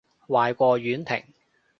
[0.27, 1.23] 壞過婉婷